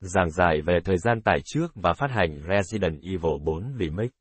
Giảng 0.00 0.30
giải 0.30 0.60
về 0.60 0.80
thời 0.84 0.98
gian 0.98 1.20
tải 1.20 1.40
trước 1.44 1.66
và 1.74 1.92
phát 1.92 2.10
hành 2.10 2.40
Resident 2.48 3.02
Evil 3.02 3.42
4 3.44 3.74
Remake. 3.78 4.14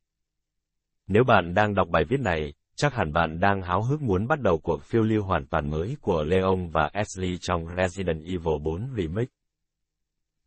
Nếu 1.07 1.23
bạn 1.23 1.53
đang 1.53 1.75
đọc 1.75 1.87
bài 1.89 2.03
viết 2.09 2.19
này, 2.19 2.53
chắc 2.75 2.93
hẳn 2.93 3.13
bạn 3.13 3.39
đang 3.39 3.61
háo 3.61 3.83
hức 3.83 4.01
muốn 4.01 4.27
bắt 4.27 4.41
đầu 4.41 4.59
cuộc 4.63 4.83
phiêu 4.83 5.01
lưu 5.01 5.23
hoàn 5.23 5.45
toàn 5.45 5.69
mới 5.69 5.97
của 6.01 6.23
Leon 6.23 6.55
và 6.71 6.89
Ashley 6.93 7.37
trong 7.41 7.67
Resident 7.77 8.25
Evil 8.25 8.57
4 8.63 8.93
Remake. 8.97 9.31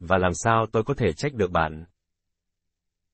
Và 0.01 0.19
làm 0.19 0.33
sao 0.35 0.67
tôi 0.73 0.85
có 0.85 0.95
thể 0.95 1.13
trách 1.13 1.35
được 1.35 1.51
bạn? 1.51 1.85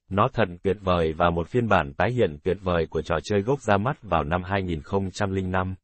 Nó 0.08 0.28
thật 0.32 0.48
tuyệt 0.62 0.76
vời 0.80 1.12
và 1.12 1.30
một 1.30 1.48
phiên 1.48 1.68
bản 1.68 1.94
tái 1.94 2.12
hiện 2.12 2.38
tuyệt 2.44 2.56
vời 2.62 2.86
của 2.90 3.02
trò 3.02 3.16
chơi 3.24 3.42
gốc 3.42 3.60
ra 3.60 3.76
mắt 3.76 4.02
vào 4.02 4.24
năm 4.24 4.42
2005. 4.42 5.74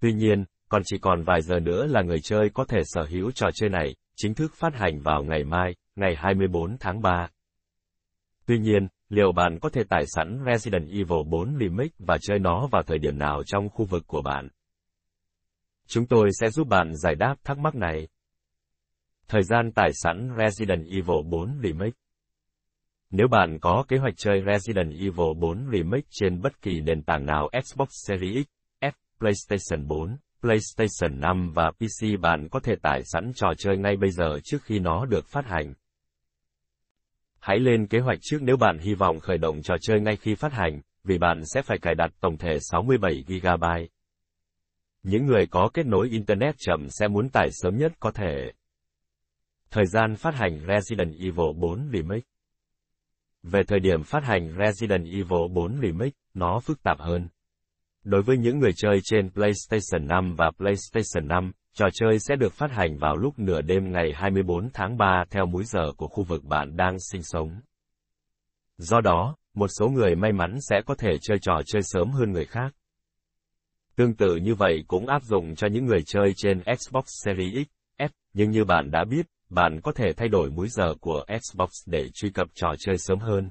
Tuy 0.00 0.12
nhiên, 0.12 0.44
còn 0.68 0.82
chỉ 0.84 0.98
còn 0.98 1.22
vài 1.22 1.42
giờ 1.42 1.60
nữa 1.60 1.86
là 1.86 2.02
người 2.02 2.20
chơi 2.22 2.50
có 2.54 2.64
thể 2.64 2.80
sở 2.84 3.02
hữu 3.02 3.30
trò 3.30 3.50
chơi 3.54 3.70
này, 3.70 3.94
chính 4.22 4.34
thức 4.34 4.52
phát 4.54 4.74
hành 4.74 5.00
vào 5.00 5.24
ngày 5.24 5.44
mai, 5.44 5.74
ngày 5.96 6.16
24 6.16 6.76
tháng 6.80 7.02
3. 7.02 7.28
Tuy 8.46 8.58
nhiên, 8.58 8.88
liệu 9.08 9.32
bạn 9.32 9.58
có 9.60 9.68
thể 9.68 9.84
tải 9.84 10.04
sẵn 10.06 10.44
Resident 10.46 10.88
Evil 10.88 11.26
4 11.26 11.56
Remake 11.60 11.94
và 11.98 12.18
chơi 12.20 12.38
nó 12.38 12.68
vào 12.72 12.82
thời 12.82 12.98
điểm 12.98 13.18
nào 13.18 13.42
trong 13.46 13.68
khu 13.68 13.84
vực 13.84 14.02
của 14.06 14.22
bạn? 14.22 14.48
Chúng 15.86 16.06
tôi 16.06 16.28
sẽ 16.40 16.50
giúp 16.50 16.68
bạn 16.68 16.96
giải 16.96 17.14
đáp 17.14 17.34
thắc 17.44 17.58
mắc 17.58 17.74
này. 17.74 18.08
Thời 19.28 19.42
gian 19.42 19.72
tải 19.72 19.90
sẵn 19.92 20.30
Resident 20.38 20.86
Evil 20.86 21.22
4 21.24 21.60
Remake 21.62 21.96
Nếu 23.10 23.28
bạn 23.28 23.58
có 23.60 23.84
kế 23.88 23.96
hoạch 23.96 24.14
chơi 24.16 24.42
Resident 24.52 24.92
Evil 24.92 25.38
4 25.40 25.66
Remake 25.72 26.06
trên 26.10 26.40
bất 26.40 26.62
kỳ 26.62 26.80
nền 26.80 27.02
tảng 27.02 27.26
nào 27.26 27.50
Xbox 27.64 27.88
Series 28.06 28.46
X, 28.80 28.84
F, 28.84 28.92
PlayStation 29.18 29.88
4, 29.88 30.16
PlayStation 30.42 31.20
5 31.20 31.52
và 31.54 31.70
PC 31.70 32.20
bạn 32.20 32.48
có 32.50 32.60
thể 32.60 32.74
tải 32.82 33.02
sẵn 33.04 33.32
trò 33.34 33.48
chơi 33.58 33.76
ngay 33.76 33.96
bây 33.96 34.10
giờ 34.10 34.38
trước 34.44 34.62
khi 34.62 34.78
nó 34.78 35.06
được 35.06 35.26
phát 35.28 35.46
hành. 35.46 35.74
Hãy 37.40 37.58
lên 37.58 37.86
kế 37.86 37.98
hoạch 37.98 38.18
trước 38.22 38.38
nếu 38.40 38.56
bạn 38.56 38.78
hy 38.78 38.94
vọng 38.94 39.20
khởi 39.20 39.38
động 39.38 39.62
trò 39.62 39.74
chơi 39.80 40.00
ngay 40.00 40.16
khi 40.16 40.34
phát 40.34 40.52
hành, 40.52 40.80
vì 41.04 41.18
bạn 41.18 41.42
sẽ 41.54 41.62
phải 41.62 41.78
cài 41.82 41.94
đặt 41.94 42.10
tổng 42.20 42.38
thể 42.38 42.58
67 42.60 43.24
GB. 43.28 43.64
Những 45.02 45.26
người 45.26 45.46
có 45.46 45.70
kết 45.74 45.86
nối 45.86 46.08
Internet 46.08 46.54
chậm 46.58 46.86
sẽ 46.90 47.08
muốn 47.08 47.28
tải 47.28 47.48
sớm 47.52 47.76
nhất 47.76 47.92
có 48.00 48.10
thể. 48.10 48.52
Thời 49.70 49.86
gian 49.86 50.16
phát 50.16 50.34
hành 50.34 50.60
Resident 50.68 51.14
Evil 51.18 51.52
4 51.56 51.90
Remake 51.92 52.26
Về 53.42 53.62
thời 53.68 53.80
điểm 53.80 54.02
phát 54.02 54.24
hành 54.24 54.54
Resident 54.58 55.04
Evil 55.04 55.48
4 55.54 55.80
Remake, 55.82 56.16
nó 56.34 56.60
phức 56.60 56.82
tạp 56.82 57.00
hơn. 57.00 57.28
Đối 58.04 58.22
với 58.22 58.38
những 58.38 58.58
người 58.58 58.72
chơi 58.76 59.00
trên 59.04 59.30
PlayStation 59.30 60.08
5 60.08 60.34
và 60.36 60.50
PlayStation 60.50 61.28
5, 61.28 61.52
trò 61.74 61.86
chơi 61.92 62.18
sẽ 62.18 62.36
được 62.36 62.52
phát 62.52 62.70
hành 62.70 62.98
vào 62.98 63.16
lúc 63.16 63.38
nửa 63.38 63.60
đêm 63.60 63.92
ngày 63.92 64.12
24 64.14 64.70
tháng 64.72 64.96
3 64.96 65.24
theo 65.30 65.46
múi 65.46 65.64
giờ 65.64 65.92
của 65.96 66.08
khu 66.08 66.24
vực 66.24 66.44
bạn 66.44 66.76
đang 66.76 66.96
sinh 67.12 67.22
sống. 67.22 67.60
Do 68.78 69.00
đó, 69.00 69.36
một 69.54 69.68
số 69.78 69.88
người 69.88 70.14
may 70.14 70.32
mắn 70.32 70.58
sẽ 70.60 70.82
có 70.86 70.94
thể 70.94 71.18
chơi 71.20 71.38
trò 71.42 71.60
chơi 71.66 71.82
sớm 71.82 72.10
hơn 72.10 72.32
người 72.32 72.44
khác. 72.44 72.74
Tương 73.96 74.14
tự 74.14 74.36
như 74.36 74.54
vậy 74.54 74.84
cũng 74.86 75.06
áp 75.06 75.22
dụng 75.22 75.54
cho 75.54 75.66
những 75.66 75.86
người 75.86 76.02
chơi 76.06 76.32
trên 76.36 76.62
Xbox 76.78 77.04
Series 77.24 77.66
X, 77.66 78.02
F, 78.02 78.08
nhưng 78.34 78.50
như 78.50 78.64
bạn 78.64 78.90
đã 78.90 79.04
biết, 79.04 79.26
bạn 79.48 79.80
có 79.80 79.92
thể 79.92 80.12
thay 80.12 80.28
đổi 80.28 80.50
múi 80.50 80.68
giờ 80.68 80.94
của 81.00 81.24
Xbox 81.42 81.70
để 81.86 82.08
truy 82.14 82.30
cập 82.30 82.48
trò 82.54 82.68
chơi 82.78 82.98
sớm 82.98 83.18
hơn. 83.18 83.50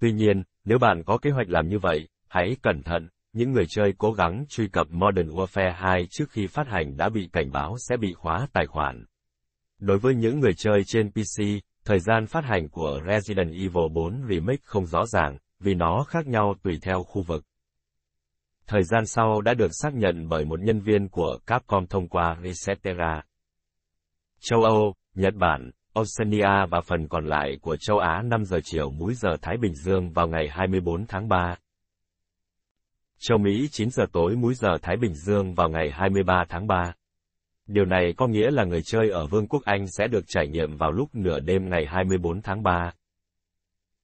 Tuy 0.00 0.12
nhiên, 0.12 0.42
nếu 0.64 0.78
bạn 0.78 1.02
có 1.06 1.18
kế 1.18 1.30
hoạch 1.30 1.48
làm 1.48 1.68
như 1.68 1.78
vậy, 1.78 2.08
hãy 2.28 2.56
cẩn 2.62 2.82
thận, 2.82 3.08
những 3.32 3.52
người 3.52 3.64
chơi 3.68 3.92
cố 3.98 4.12
gắng 4.12 4.44
truy 4.48 4.68
cập 4.68 4.86
Modern 4.90 5.28
Warfare 5.28 5.74
2 5.74 6.06
trước 6.10 6.30
khi 6.30 6.46
phát 6.46 6.66
hành 6.68 6.96
đã 6.96 7.08
bị 7.08 7.28
cảnh 7.32 7.52
báo 7.52 7.76
sẽ 7.88 7.96
bị 7.96 8.12
khóa 8.12 8.46
tài 8.52 8.66
khoản. 8.66 9.04
Đối 9.78 9.98
với 9.98 10.14
những 10.14 10.40
người 10.40 10.52
chơi 10.56 10.84
trên 10.86 11.10
PC, 11.10 11.42
thời 11.84 12.00
gian 12.00 12.26
phát 12.26 12.44
hành 12.44 12.68
của 12.68 13.00
Resident 13.06 13.52
Evil 13.52 13.88
4 13.92 14.22
Remake 14.28 14.62
không 14.64 14.86
rõ 14.86 15.06
ràng, 15.06 15.38
vì 15.60 15.74
nó 15.74 16.04
khác 16.08 16.26
nhau 16.26 16.54
tùy 16.62 16.78
theo 16.82 17.02
khu 17.02 17.22
vực. 17.22 17.44
Thời 18.66 18.82
gian 18.82 19.06
sau 19.06 19.40
đã 19.40 19.54
được 19.54 19.70
xác 19.70 19.94
nhận 19.94 20.28
bởi 20.28 20.44
một 20.44 20.60
nhân 20.60 20.80
viên 20.80 21.08
của 21.08 21.38
Capcom 21.46 21.86
thông 21.86 22.08
qua 22.08 22.36
Resetera. 22.42 23.22
Châu 24.40 24.62
Âu, 24.62 24.94
Nhật 25.14 25.34
Bản, 25.34 25.70
Oceania 25.92 26.66
và 26.70 26.80
phần 26.80 27.08
còn 27.08 27.26
lại 27.26 27.58
của 27.62 27.76
châu 27.76 27.98
Á 27.98 28.22
5 28.24 28.44
giờ 28.44 28.60
chiều 28.64 28.90
múi 28.90 29.14
giờ 29.14 29.36
Thái 29.42 29.56
Bình 29.56 29.74
Dương 29.74 30.12
vào 30.12 30.28
ngày 30.28 30.48
24 30.48 31.06
tháng 31.06 31.28
3 31.28 31.56
châu 33.22 33.38
Mỹ 33.38 33.68
9 33.70 33.90
giờ 33.90 34.06
tối 34.12 34.36
múi 34.36 34.54
giờ 34.54 34.78
Thái 34.82 34.96
Bình 34.96 35.14
Dương 35.14 35.54
vào 35.54 35.68
ngày 35.68 35.90
23 35.90 36.44
tháng 36.48 36.66
3. 36.66 36.94
Điều 37.66 37.84
này 37.84 38.14
có 38.16 38.26
nghĩa 38.26 38.50
là 38.50 38.64
người 38.64 38.82
chơi 38.82 39.10
ở 39.10 39.26
Vương 39.26 39.46
quốc 39.46 39.62
Anh 39.64 39.86
sẽ 39.86 40.06
được 40.06 40.24
trải 40.28 40.48
nghiệm 40.48 40.76
vào 40.76 40.90
lúc 40.92 41.14
nửa 41.14 41.40
đêm 41.40 41.70
ngày 41.70 41.86
24 41.86 42.42
tháng 42.42 42.62
3. 42.62 42.92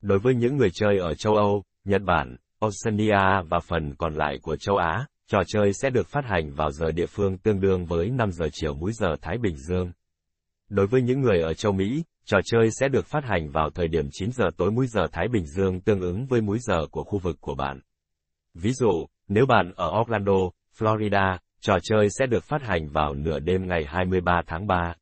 Đối 0.03 0.19
với 0.19 0.35
những 0.35 0.57
người 0.57 0.71
chơi 0.75 0.99
ở 0.99 1.15
châu 1.15 1.35
Âu, 1.37 1.65
Nhật 1.85 2.03
Bản, 2.03 2.37
Oceania 2.59 3.43
và 3.49 3.61
phần 3.61 3.95
còn 3.95 4.15
lại 4.15 4.39
của 4.43 4.57
châu 4.57 4.77
Á, 4.77 5.07
trò 5.29 5.43
chơi 5.47 5.73
sẽ 5.73 5.91
được 5.91 6.09
phát 6.09 6.25
hành 6.25 6.53
vào 6.55 6.71
giờ 6.71 6.93
địa 6.93 7.07
phương 7.07 7.39
tương 7.39 7.61
đương 7.61 7.87
với 7.87 8.11
5 8.11 8.33
giờ 8.33 8.49
chiều 8.53 8.75
múi 8.75 8.93
giờ 8.93 9.17
Thái 9.23 9.39
Bình 9.39 9.57
Dương. 9.57 9.93
Đối 10.69 10.87
với 10.87 11.03
những 11.03 11.21
người 11.21 11.41
ở 11.41 11.55
châu 11.55 11.73
Mỹ, 11.73 12.03
trò 12.25 12.39
chơi 12.45 12.71
sẽ 12.81 12.89
được 12.89 13.07
phát 13.07 13.25
hành 13.25 13.51
vào 13.51 13.71
thời 13.71 13.89
điểm 13.89 14.09
9 14.13 14.31
giờ 14.33 14.45
tối 14.57 14.71
múi 14.71 14.87
giờ 14.87 15.07
Thái 15.13 15.29
Bình 15.29 15.47
Dương 15.47 15.81
tương 15.81 16.01
ứng 16.01 16.27
với 16.27 16.41
múi 16.41 16.59
giờ 16.59 16.87
của 16.91 17.05
khu 17.05 17.19
vực 17.19 17.37
của 17.41 17.55
bạn. 17.55 17.81
Ví 18.63 18.73
dụ, 18.73 19.07
nếu 19.29 19.47
bạn 19.47 19.73
ở 19.77 20.01
Orlando, 20.01 20.51
Florida, 20.79 21.39
trò 21.61 21.79
chơi 21.83 22.09
sẽ 22.19 22.27
được 22.27 22.45
phát 22.45 22.63
hành 22.63 22.89
vào 22.89 23.15
nửa 23.15 23.39
đêm 23.39 23.67
ngày 23.69 23.85
23 23.85 24.43
tháng 24.47 24.67
3. 24.67 24.95